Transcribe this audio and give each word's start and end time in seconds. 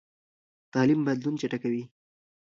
تعلیم 0.73 0.99
بدلون 1.07 1.33
چټکوي. 1.41 1.83